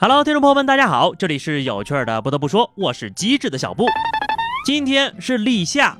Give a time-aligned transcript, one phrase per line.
[0.00, 2.22] Hello，听众朋友们，大家好，这里是有趣的。
[2.22, 3.84] 不得不说，我是机智的小布。
[4.64, 5.98] 今天是立夏，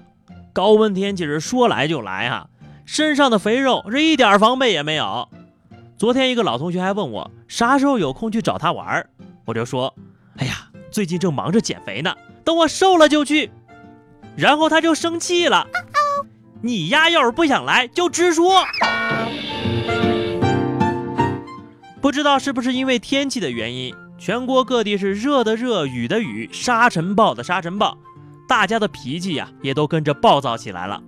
[0.52, 2.48] 高温天气是说来就来哈，
[2.86, 5.28] 身上的肥肉是一点防备也没有。
[5.96, 9.04] 昨天一个老同学还问我啥时候有空去找他玩，
[9.44, 9.92] 我就说，
[10.36, 13.50] 哎呀，最近正忙着减肥呢，等我瘦了就去。
[14.36, 15.66] 然后他就生气了，
[16.62, 18.62] 你丫要是不想来，就直说。
[22.00, 27.98] 不知道是不是因为天气的原因，全国各地是热的热，雨的雨，沙尘暴的沙尘暴，
[28.48, 31.02] 大家的脾气呀也都跟着暴躁起来了。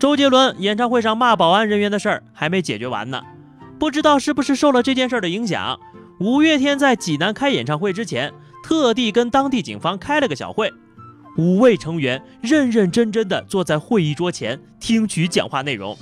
[0.00, 3.22] 周杰伦演唱会上骂保安人员的事儿还没解决完呢，
[3.78, 5.78] 不知道是不是受了这件事儿的影响，
[6.20, 8.32] 五月天在济南开演唱会之前，
[8.64, 10.72] 特地跟当地警方开了个小会，
[11.36, 15.98] 五位成员认认真真的坐在会议桌前听取讲话内容。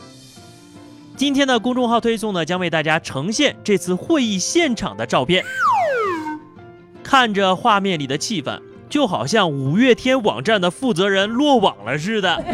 [1.17, 5.43] 今天的公众号推送呢，将为大家呈现这次会议现场的照片。
[7.03, 12.45] 看着画面里的气氛，就好像五月天网站的负责人落网了似的。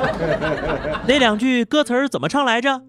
[1.08, 2.82] 那两句歌词儿怎么唱来着？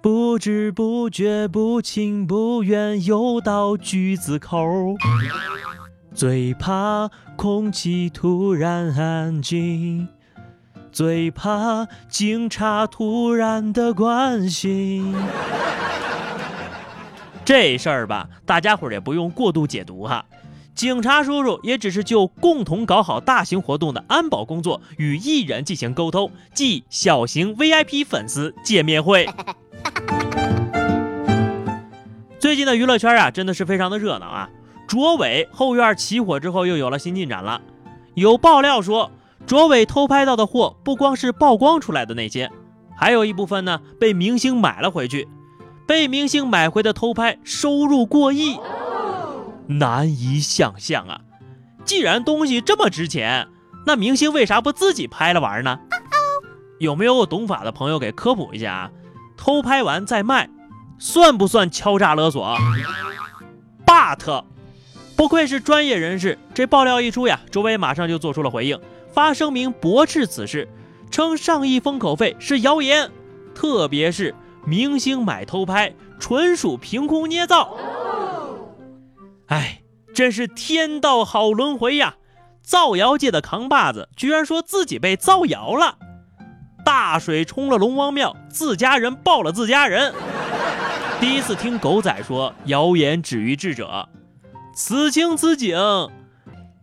[0.00, 4.64] 不知不觉，不情不愿，又到句子口。
[6.14, 10.08] 最怕空气突然安静。
[10.92, 15.14] 最怕警察突然的关心，
[17.44, 20.24] 这事儿吧，大家伙儿也不用过度解读哈。
[20.74, 29.28] 警察叔叔也只是就共同搞好大型活动的安保工作与艺人进行沟通，即小型 VIP 粉丝见面会。
[32.38, 34.48] 最近的娱乐圈啊，真的是非常的热闹啊。
[34.88, 37.60] 卓伟后院起火之后，又有了新进展了，
[38.14, 39.10] 有爆料说。
[39.50, 42.48] 卓伟偷拍到的货，不光是曝光出来的那些，
[42.96, 45.26] 还有一部分呢被明星买了回去。
[45.88, 48.56] 被明星买回的偷拍收入过亿，
[49.66, 51.22] 难以想象啊！
[51.84, 53.48] 既然东西这么值钱，
[53.84, 55.80] 那明星为啥不自己拍了玩呢？
[56.78, 58.90] 有没有懂法的朋友给科普一下啊？
[59.36, 60.48] 偷拍完再卖，
[61.00, 62.56] 算不算敲诈勒索
[63.84, 64.44] ？But，
[65.16, 68.78] 不愧是专业人士，这爆料一出呀，卓伟马上就做出了回应。
[69.12, 70.68] 发声明驳斥此事，
[71.10, 73.10] 称上亿封口费是谣言，
[73.54, 74.34] 特别是
[74.64, 77.76] 明星买偷拍纯属凭空捏造。
[79.46, 79.82] 哎，
[80.14, 82.16] 真是天道好轮回呀！
[82.62, 85.98] 造谣界的扛把子居然说自己被造谣了，
[86.84, 90.14] 大水冲了龙王庙，自家人爆了自家人。
[91.18, 94.08] 第一次听狗仔说谣言止于智者，
[94.72, 95.76] 此情此景。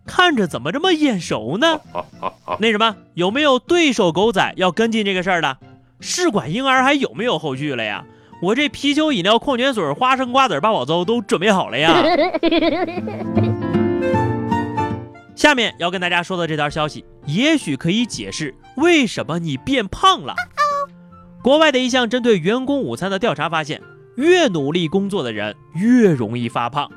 [0.08, 1.80] 看着怎么这么眼熟呢？
[2.60, 5.58] 那什么，有没有对手狗仔要跟进这个事儿的？
[6.00, 8.06] 试管婴儿还有没有后续了呀？
[8.42, 11.92] 我这啤酒、饮料、矿泉水、花生、瓜子、八宝粥都准备好了呀。
[15.36, 20.36] 下面要跟大家说的这条消息，也许可以解释为什么你变胖了。
[21.44, 23.82] 国外的一项针对员工午餐的调查发现，
[24.18, 26.92] 越努力工作的人越容易发胖。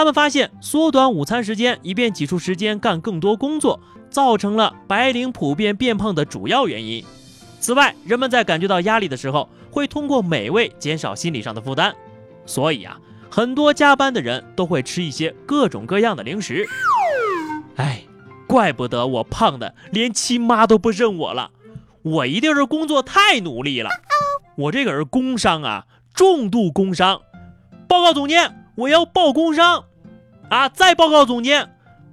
[0.00, 3.78] 他们发现，缩短午餐时间，以便挤出时间干更多工作，
[4.08, 7.04] 造成了白领普遍变胖的主要原因。
[7.60, 11.94] 此外，人们在感觉到压力的时候，会通过美味减少心理上的负担。
[12.46, 12.98] 所以啊，
[13.30, 16.66] 很多加班的人都会吃一些各种各样的零食。
[17.76, 18.02] 哎，
[18.46, 21.50] 怪不得我胖的连亲妈都不认我了，
[22.00, 23.90] 我一定是工作太努力了。
[24.56, 25.84] 我这个是工伤啊，
[26.14, 27.20] 重度工伤。
[27.86, 28.56] 报告总监。
[28.76, 29.84] 我要报工伤，
[30.50, 30.68] 啊！
[30.68, 31.70] 再报告总监，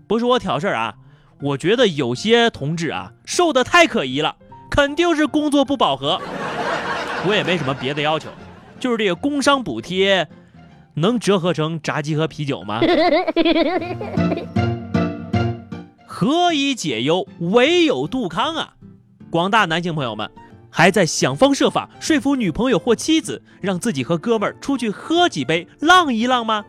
[0.07, 0.95] 不是我挑事儿啊，
[1.41, 4.35] 我觉得有些同志啊瘦的太可疑了，
[4.69, 6.21] 肯定是工作不饱和。
[7.27, 8.29] 我也没什么别的要求，
[8.79, 10.27] 就是这个工伤补贴
[10.93, 12.79] 能折合成炸鸡和啤酒吗？
[16.05, 18.75] 何以解忧，唯有杜康啊！
[19.29, 20.29] 广大男性朋友们。
[20.69, 26.63] 还在想方设法说服女朋友或妻子，让自己和哥们儿出去喝几杯，浪一浪吗？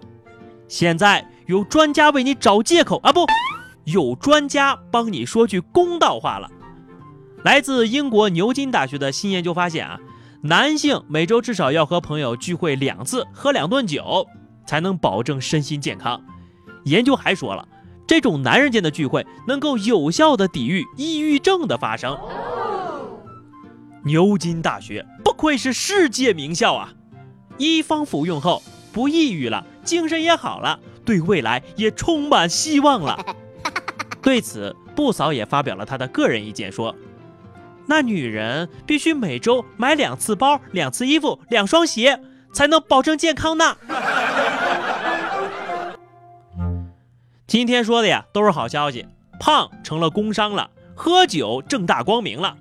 [0.66, 3.10] 现在有专家为你找借口啊！
[3.10, 3.24] 不，
[3.84, 6.50] 有专家帮你说句公道话了。
[7.42, 9.98] 来自英国牛津大学的新研究发现啊，
[10.42, 14.26] 男性每周至少要和朋友聚会两次，喝两顿酒，
[14.66, 16.22] 才能保证身心健康。
[16.84, 17.66] 研究还说了，
[18.06, 22.18] 这种男人间的聚会能够有效的抵御抑郁症的发生。
[24.04, 26.92] 牛津大学不愧是世界名校啊！
[27.56, 28.62] 一方服用后
[28.92, 33.18] 不抑郁了，精神也好了，对未来也充满希望了。
[34.20, 36.94] 对此，布嫂也发表了她的个人意见，说
[37.88, 42.20] ：“那女人必须每周买两次包、两次衣服、两双鞋，
[42.52, 43.78] 才能保证健康呢。
[47.48, 49.06] ”今天说的呀都是好消息，
[49.40, 52.58] 胖成了工伤了，喝酒正大光明了，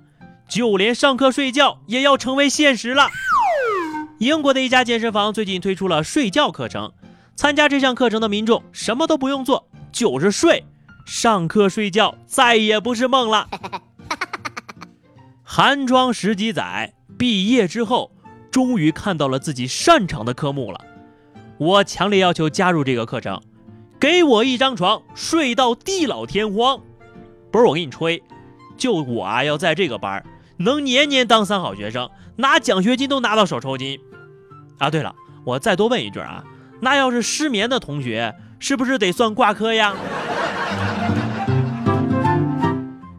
[0.48, 3.10] 就连上课睡觉也要成为现实了。
[4.20, 6.94] 英国的一家健身房最近推出了睡觉课程，
[7.38, 10.64] 参加这项课程的民众什么都不用做，就是睡，
[11.06, 13.48] 上课睡觉再也不是梦了。
[15.44, 18.10] 寒窗十几载，毕业之后，
[18.50, 20.84] 终于看到了自己擅长的科目了。
[21.58, 23.40] 我强烈要求加入这个课程，
[24.00, 26.80] 给我一张床，睡到地老天荒。
[27.52, 28.20] 不是我给你吹，
[28.76, 30.26] 就我啊，要在这个班
[30.56, 34.00] 能年年当三好学生，拿奖学金都拿到手抽筋。
[34.78, 35.14] 啊，对了，
[35.44, 36.42] 我再多问一句啊，
[36.80, 39.94] 那要是失眠的同学，是不是得算挂科呀？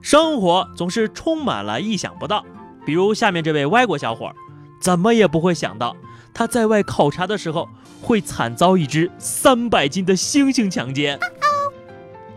[0.02, 2.44] 生活总是充满了意想不到，
[2.86, 4.32] 比如下面这位外国小伙，
[4.82, 5.96] 怎么也不会想到，
[6.34, 7.68] 他在外考察的时候
[8.02, 11.20] 会惨遭一只三百斤的猩猩强奸。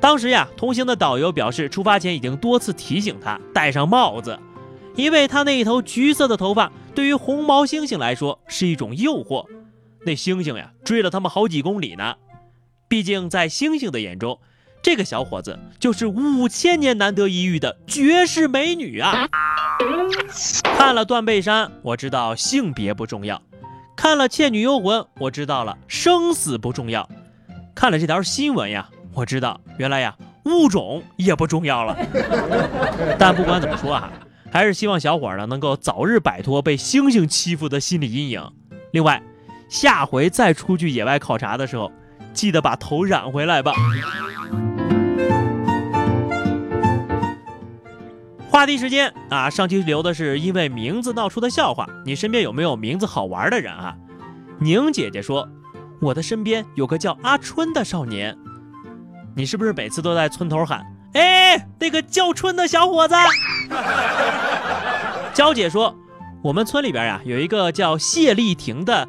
[0.01, 4.39] 当时呀，同行的导游表示，出发前已经多次提醒他戴上帽子，
[4.97, 9.47] 因为他那一头橘色的头发对于红毛猩猩来说是一种诱惑。
[10.05, 12.17] 那猩猩呀，追了他们好几公里呢。
[12.89, 14.39] 毕竟在猩猩的眼中。
[14.85, 19.29] 这个小伙子就是五千年难得一遇的绝世美女啊！
[20.65, 23.37] 看了《断背山》，我知道性别不重要；
[23.95, 27.09] 看了《倩女幽魂》，我知道了生死不重要；
[27.77, 30.17] 看了这条新闻呀，我知道原来呀
[30.47, 31.97] 物种也不重要了。
[33.17, 34.13] 但不管怎么说啊，
[34.51, 38.53] 还是希望小伙呢能够早日摆脱被猩猩欺负的心理阴影。
[38.91, 39.23] 另外，
[39.73, 41.91] 下回再出去野外考察的时候，
[42.35, 43.73] 记得把头染回来吧。
[48.51, 53.97] 话题时间啊，上期留的是因为名字闹出的笑话，你身边有没有名字好玩的人啊？
[54.59, 55.49] 宁姐姐说，
[56.03, 58.37] 我的身边有个叫阿春的少年，
[59.35, 60.85] 你是不是每次都在村头喊，
[61.15, 63.15] 哎，那个叫春的小伙子？
[65.33, 65.97] 娇姐说，
[66.43, 69.09] 我们村里边呀有一个叫谢丽婷的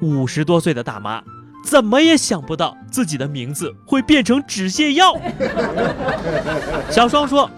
[0.00, 1.22] 五十多岁的大妈，
[1.64, 5.14] 怎么也想不到自己的名字会变成止泻药。
[6.90, 7.50] 小双说。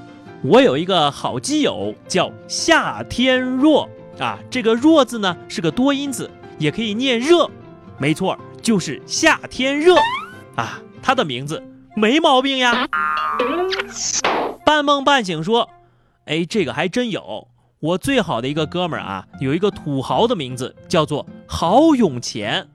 [0.43, 3.89] 我有一个好基友叫夏天若
[4.21, 7.51] 啊，这个若字呢是个多音字，也可以念热，
[7.99, 9.97] 没错，就是夏天热
[10.55, 10.81] 啊。
[11.03, 11.61] 他的名字
[11.97, 12.87] 没毛病呀。
[14.65, 15.69] 半梦半醒说，
[16.27, 17.49] 哎，这个还真有。
[17.87, 22.67] 我最好的一个哥们儿啊，有一个土豪的名字叫做郝永乾，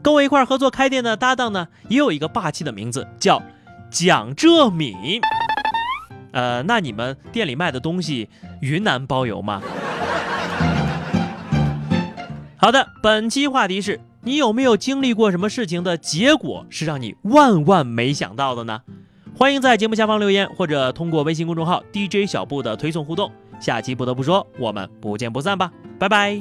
[0.00, 3.42] 跟我一块儿合作开店的搭档呢，也有一个霸气的名字叫
[3.90, 5.20] 蒋浙敏。
[6.32, 8.30] 呃，那你们店里卖的东西
[8.62, 9.60] 云南包邮吗？
[12.56, 18.80] 好的，本期话题是你有没有经历过什么事情的结果是让你万万没想到的呢？
[19.38, 23.30] 欢迎在节目下方留言，或者通过微信公众号 DJ 小布的推送互动。
[23.60, 26.40] 下期不得不说，我们不见不散吧，拜拜。